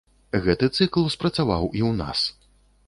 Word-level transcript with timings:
Гэты 0.45 0.69
цыкл 0.75 1.03
спрацаваў 1.17 1.63
і 1.77 1.81
ў 1.89 1.91
нас. 2.01 2.19